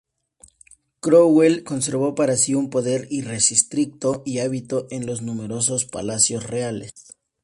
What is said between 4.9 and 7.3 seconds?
los numerosos palacios reales.